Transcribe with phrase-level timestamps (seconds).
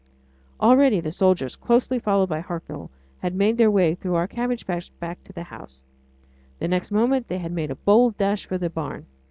[0.59, 4.89] Already the soldiers, closely followed by Hercule, had made their way through our cabbage patch
[4.99, 5.85] back to the house.
[6.57, 9.05] The next moment they had made a bold dash for the barn.